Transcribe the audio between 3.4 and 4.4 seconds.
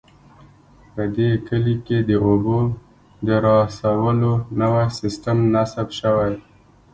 رارسولو